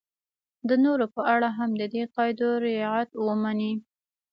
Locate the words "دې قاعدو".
1.93-2.47